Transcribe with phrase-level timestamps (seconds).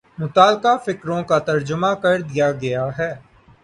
[0.19, 3.13] متعلقہ فقروں کا ترجمہ کر دیا گیا ہے